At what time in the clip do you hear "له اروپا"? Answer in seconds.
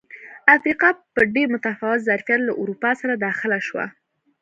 2.43-2.91